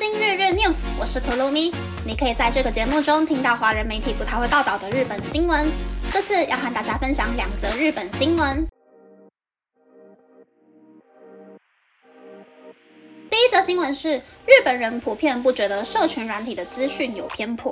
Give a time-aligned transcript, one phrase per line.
[0.00, 1.70] 今日日 news，我是 k u l u m i
[2.06, 5.70] 你可以在这个节目中听到华人媒体不太会报道的日本新闻。
[6.10, 8.66] 这次要和大家分享两则日本新闻。
[13.30, 14.16] 第一则新闻是，
[14.46, 17.70] 日本人普遍不觉得社群软体的资讯有偏颇。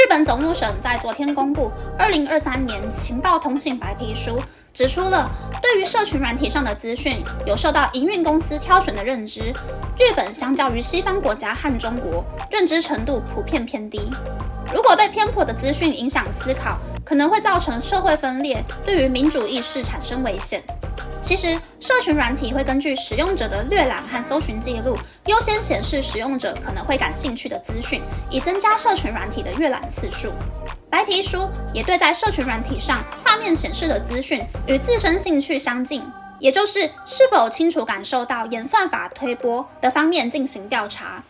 [0.00, 1.66] 日本总务省在昨天公布
[1.98, 4.38] 《二零二三年情报通信白皮书》，
[4.72, 5.30] 指出了
[5.60, 9.52] 对于社群软体上的资讯有受到营运公司挑选的认知。
[9.98, 14.10] 日本相较于西方国家和中国，认知程度普遍偏低。
[14.72, 20.62] 如果被偏颇的资讯影响思考，可能会造成社会分裂，对于民主意识产生危险。
[21.30, 30.32] 其实，社群软体会根据使用者的阅览和搜寻记录，优先显示使用者可能会感兴趣的资讯，以增加社群软体的阅览次数。
[30.90, 36.02] 白皮书也对在社群软体上画面显示的资讯与自身兴趣相近，
[36.40, 41.22] 也就是是否清楚感受到演算法推播的方面进行调查，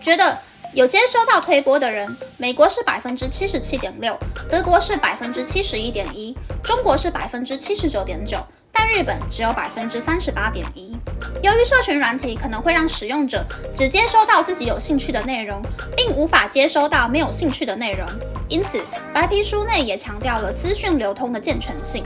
[0.00, 0.36] 觉得
[0.72, 4.18] 有接收到推播的人，美国是百分之七十七点六，
[4.50, 8.44] 德国是百分之七十一点一，中国是百分之七十九点九。
[8.74, 10.94] 但日本只有百分之三十八点一。
[11.42, 13.44] 由于社群软体可能会让使用者
[13.74, 15.62] 只接收到自己有兴趣的内容，
[15.96, 18.06] 并无法接收到没有兴趣的内容，
[18.48, 22.04] 因此白皮书内也强调了资讯流通的健全性。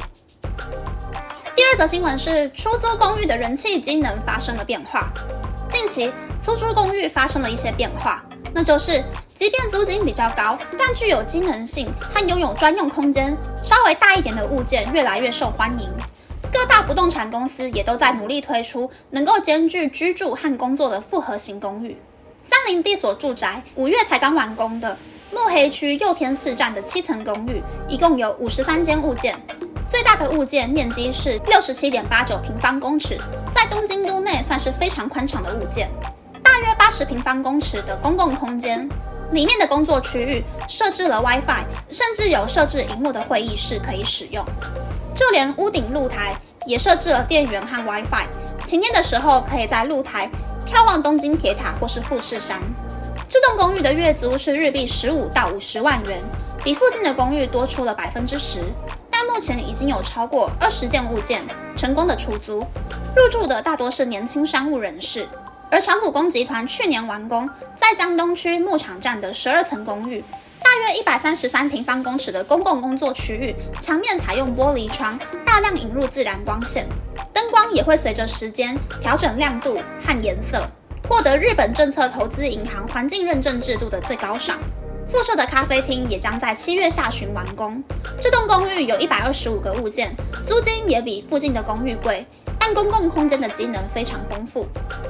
[1.57, 5.11] 第二则新闻是出租公寓的人气机能发生了变化。
[5.69, 8.25] 近期出租公寓发生了一些变化，
[8.55, 9.03] 那就是
[9.35, 15.89] 即便租金比较高，但具有机能性和拥有专用空间稍微大一点的物件越来越受欢迎。
[16.79, 22.01] 大不动产公司也都在努力推出能够兼具居住和工作的复合型公寓。
[22.41, 24.97] 三菱地所住宅五月才刚完工的
[25.33, 29.37] 目黑区右天寺站的七层公寓，一共有五十三间物件，
[29.89, 33.19] 最大的物件面积是六十七点八九平方公尺，
[33.51, 35.91] 在东京都内算是非常宽敞的物件。
[36.45, 38.89] 大约八十平方公尺的公共空间，
[39.33, 44.45] 里面的工作区域设置了 WiFi，甚至有设置荧幕的会议室可以使用。
[45.15, 46.35] 就连屋顶露台
[46.67, 48.27] 也设置了电源和 WiFi，
[48.65, 50.31] 晴天的时候可以在露台
[50.65, 52.59] 眺望东京铁塔或是富士山。
[53.29, 56.19] 这栋公寓的月租是日币十五到五十万元，
[56.65, 58.61] 比附近的公寓多出了百分之十。
[59.11, 61.45] 但目前已经有超过二十件物件
[61.77, 62.65] 成功的出租，
[63.15, 65.29] 入住的大多是年轻商务人士。
[65.71, 70.25] 而长谷宫集团去年完工在江东区牧场站的十二层公寓。
[70.61, 76.87] 大约一百三十三平方公尺的公共工作区域，墙面采用玻璃窗，大量引入自然光线，
[77.33, 80.69] 灯光也会随着时间调整亮度和颜色，
[81.09, 84.59] 获得日本政策投资银行环境认证制度的最高赏。
[85.07, 87.83] 附设的咖啡厅也将在七月下旬完工。
[88.21, 90.15] 这栋公寓有一百二十五个物件，
[90.45, 92.27] 租金也比附近的公寓贵，
[92.75, 94.67] 公共空间的机能非常丰富。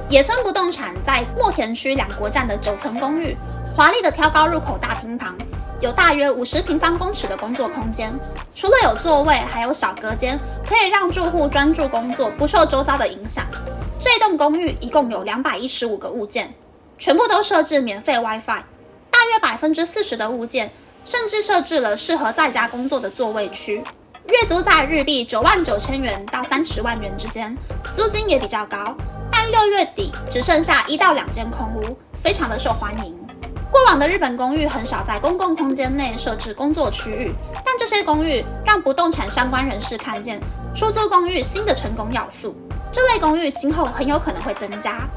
[0.09, 3.35] 野村不动产在墨田区两国站的九层公寓。
[3.75, 5.37] 华丽的挑高入口大厅旁，
[5.79, 8.11] 有大约五十平方公尺的工作空间。
[8.53, 10.37] 除了有座位，还有小隔间，
[10.67, 13.45] 可以让住户专注工作，不受周遭的影响。
[13.99, 16.53] 这栋公寓一共有两百一十五个物件，
[16.97, 18.63] 全部都设置免费 WiFi。
[19.09, 20.71] 大约百分之四十的物件
[21.05, 23.83] 甚至设置了适合在家工作的座位区。
[24.29, 27.55] 月租在日币九万九千元到三十万元之间，
[27.93, 28.95] 租金也比较高。
[29.31, 33.15] 但六月底只剩下一到两间空屋，非常的受欢迎。
[33.71, 37.33] 过往的日本公寓很少在公共空间内设置工作区域，
[37.65, 40.39] 但这些公寓让不动产相关人士看见
[40.75, 42.55] 出租公寓新的成功要素。
[42.91, 45.07] 这类公寓今后很有可能会增加。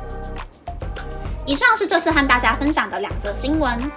[1.47, 3.91] 以上是这次和大家分享的两则新闻。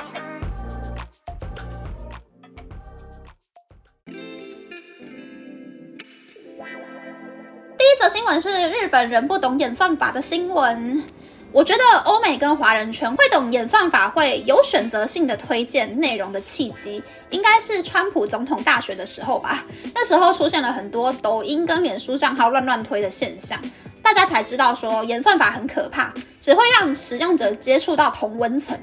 [8.07, 11.03] 新闻是日本人不懂演算法的新闻。
[11.51, 19.65] 我觉得欧美跟华人圈会懂演算法会有选择性的推荐内容的契机，应该是川普总统大选的时候吧。
[19.93, 23.59] 那时候出现了很多抖音跟脸书账号乱乱推的现象，
[24.03, 28.77] 大家才知道说演算法很可怕，只会让使用者接触到同温层。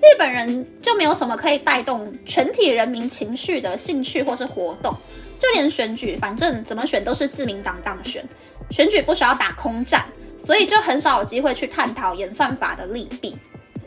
[0.00, 4.94] 日本人就没有什么可以带动全体人民情绪的兴趣或是活动，
[5.38, 8.26] 就连选举，反正怎么选都是自民党当选，
[8.70, 10.04] 选举不需要打空战。
[10.40, 13.36] 所以就很少有机会去探讨演算法的利弊。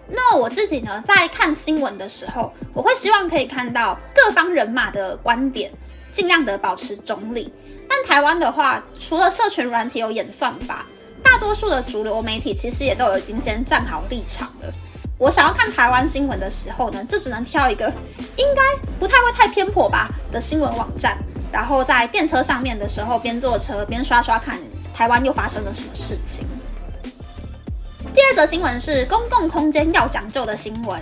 [0.10, 5.72] 那我自己呢，在看新闻的时候，我会希望可以看到各方人马的观点，
[6.12, 7.54] 尽量的保持中立。
[7.88, 10.86] 但台湾的话，除了社群软体有演算法，
[11.24, 14.74] 大多数的主流媒体其实也都已经先站好立场了。
[15.18, 17.90] 我想要看台湾新闻的时候呢，就只能挑一个
[18.36, 18.62] 应该
[19.00, 21.18] 不太会太偏颇吧的新闻网站，
[21.50, 24.60] 然后在电车上面的时候边坐车边刷刷看。
[25.02, 26.44] 台湾又发生了什么事情？
[28.14, 31.02] 第二则新闻是公共空间要讲究的新闻。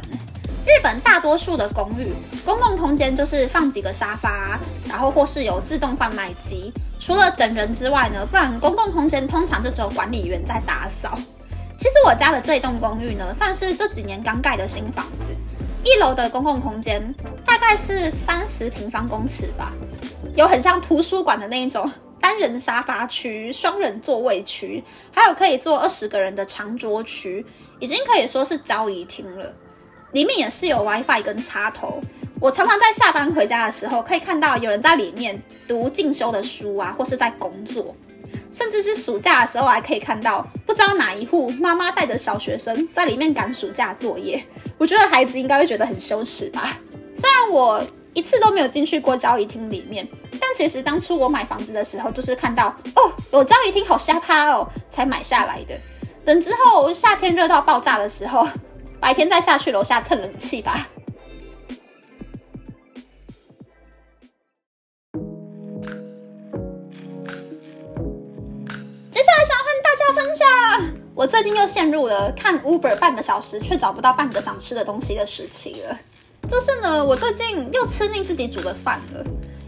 [0.65, 2.15] 日本大多数的公寓
[2.45, 6.71] 公共空间就是放几个沙发，然后或是有自动贩卖机。
[6.97, 11.19] 除了等人之外呢，不然公共空间通常就只有管理员在打扫。
[11.75, 15.35] 其实我家的这一栋公寓呢，算是这几年刚盖的新房子。
[15.83, 17.13] 一楼的公共空间
[17.43, 19.73] 大概是三十平方公尺吧，
[20.35, 27.45] 有很像图书馆的那一种单人沙发区、双人座位区，还有可以坐二十个人的长桌区，
[27.79, 29.53] 已经可以说是交谊厅了。
[30.11, 32.01] 里面也是有 WiFi 跟插头。
[32.41, 37.95] 我常常在下班回家的时候，可以看到有人在里面读进修的书啊，或是在工作。
[38.51, 44.43] 甚至是暑假的时候，还可以看到不知道哪一户妈妈带着小学生在里面赶暑假作业。
[44.77, 46.75] 我觉得孩子应该会觉得很羞耻吧。
[47.15, 47.83] 虽然我
[48.13, 55.77] 一次都没有进去过交易厅里面，但其实当初我买房子的时候，就是看到哦有交易厅好瞎趴哦，才买下来的。
[56.25, 58.47] 等之后夏天热到爆炸的时候，
[58.99, 60.87] 白天再下去楼下蹭冷气吧。
[69.11, 70.47] 接下来想跟大家分享，
[71.15, 75.99] 我最近又陷入了看 Uber 半个小时却找不到半个想吃的东西的时期了。
[76.49, 79.23] 就是呢，我最近又吃腻自己煮的饭了，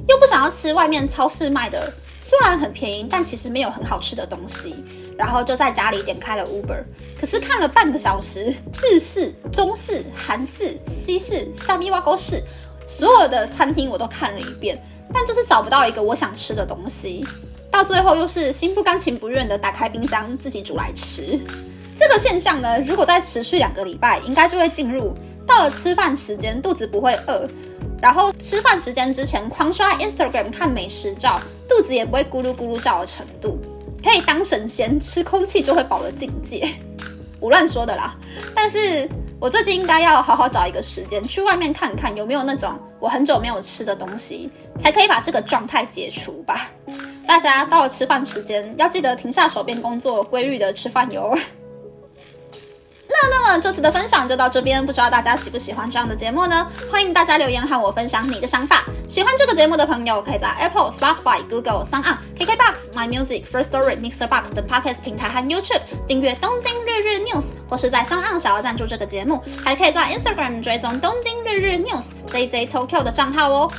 [0.10, 4.75] 又不想要吃外面超市卖的，虽然很便宜，但其实没有很好吃的东西。
[5.16, 6.83] 然后就在家里点开了 Uber，
[7.19, 8.51] 可是看了半个小时，
[8.81, 12.42] 日式、中式、韩式、西式、沙米瓦沟式，
[12.88, 17.24] 所有的餐厅我都看了一遍，但就是找不到一个我想吃的东西。
[17.69, 21.39] 到最后又是心不甘情不愿的打开冰箱自己煮来吃，
[21.95, 25.13] 这个现象呢，如果再持续两个礼拜，应该就会进入
[25.47, 27.47] 到了吃饭时间肚子不会饿，
[28.01, 33.59] 然后吃饭时间之前狂刷 Instagram 看美食照，肚子也不会咕噜咕噜叫的程度，
[34.03, 36.67] 可以当神仙吃空气就会饱的境界。
[37.39, 38.15] 我乱说的啦，
[38.53, 39.09] 但是
[39.39, 46.69] 我最近应该要好好找一个时间去外面看看有没有那种我很久没有吃的东西，才可以把这个状态解除吧。
[47.27, 51.35] 大家到了吃饭时间，要记得停下手边工作，规律的吃饭哟。
[53.21, 56.65] 那那么这次的分享就到这边，不知道大家喜不喜欢这样的节目呢？
[56.91, 58.83] 欢迎大家留言和我分享你的想法。
[59.07, 68.13] 喜欢这个节目的朋友，可以在 Apple、Spotify、Google、s o u n KKBox、My Music、First Story、Mixer Box 等 Podcast 平台和 YouTube 订阅《东京日日 News》，或是在 s
[68.13, 72.03] o n 想要赞助这个节目，还可以在 Instagram 追踪《东京日日 News》
[72.50, 73.71] JJ Tokyo 的账号哦。